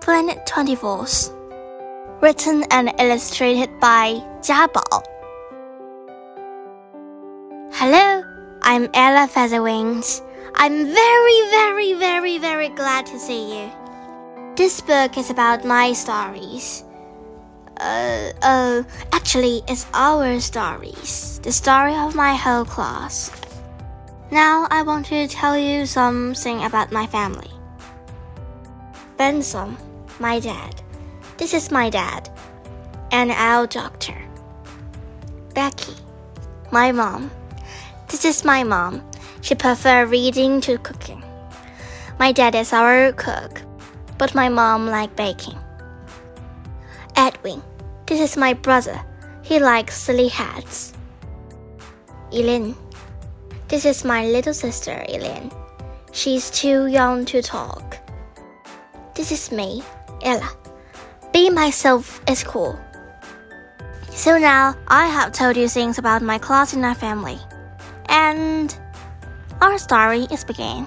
Planet 0.00 0.46
24th. 0.46 1.30
Written 2.22 2.64
and 2.70 2.90
illustrated 2.98 3.68
by 3.80 4.14
Jia 4.40 4.66
Bao. 4.72 5.04
Hello, 7.74 8.24
I'm 8.62 8.88
Ella 8.94 9.28
Featherwings. 9.28 10.22
I'm 10.54 10.86
very, 10.86 11.40
very, 11.50 11.92
very, 11.92 12.38
very 12.38 12.70
glad 12.70 13.04
to 13.06 13.18
see 13.18 13.60
you. 13.60 13.70
This 14.56 14.80
book 14.80 15.18
is 15.18 15.28
about 15.28 15.66
my 15.66 15.92
stories. 15.92 16.82
Uh, 17.76 18.32
uh, 18.40 18.82
actually, 19.12 19.60
it's 19.68 19.86
our 19.92 20.40
stories. 20.40 21.40
The 21.42 21.52
story 21.52 21.94
of 21.94 22.14
my 22.14 22.34
whole 22.34 22.64
class. 22.64 23.30
Now 24.30 24.66
I 24.70 24.82
want 24.82 25.06
to 25.12 25.28
tell 25.28 25.58
you 25.58 25.84
something 25.84 26.64
about 26.64 26.90
my 26.90 27.06
family. 27.06 27.50
Benson, 29.18 29.76
my 30.20 30.38
dad. 30.38 30.82
This 31.38 31.54
is 31.54 31.70
my 31.70 31.88
dad. 31.90 32.28
And 33.10 33.30
our 33.32 33.66
doctor. 33.66 34.16
Becky, 35.54 35.96
my 36.70 36.92
mom. 36.92 37.30
This 38.08 38.24
is 38.24 38.44
my 38.44 38.62
mom. 38.62 39.02
She 39.40 39.54
prefers 39.54 40.08
reading 40.10 40.60
to 40.62 40.78
cooking. 40.78 41.24
My 42.18 42.32
dad 42.32 42.54
is 42.54 42.72
our 42.72 43.12
cook, 43.12 43.62
but 44.18 44.34
my 44.34 44.48
mom 44.48 44.86
like 44.86 45.16
baking. 45.16 45.58
Edwin, 47.16 47.62
this 48.06 48.20
is 48.20 48.36
my 48.36 48.52
brother. 48.52 49.00
He 49.42 49.58
likes 49.58 49.96
silly 49.96 50.28
hats. 50.28 50.92
Elaine, 52.30 52.76
this 53.68 53.84
is 53.84 54.04
my 54.04 54.26
little 54.26 54.54
sister 54.54 55.04
Elaine. 55.08 55.50
She's 56.12 56.50
too 56.50 56.86
young 56.86 57.24
to 57.26 57.40
talk. 57.40 57.96
This 59.14 59.32
is 59.32 59.50
me, 59.50 59.82
Ella. 60.22 60.50
Be 61.32 61.50
myself 61.50 62.20
is 62.28 62.42
cool. 62.42 62.78
So 64.10 64.38
now 64.38 64.76
I 64.88 65.06
have 65.06 65.32
told 65.32 65.56
you 65.56 65.68
things 65.68 65.98
about 65.98 66.22
my 66.22 66.38
class 66.38 66.72
and 66.72 66.82
my 66.82 66.94
family. 66.94 67.38
And 68.06 68.76
our 69.60 69.78
story 69.78 70.26
is 70.30 70.44
beginning. 70.44 70.86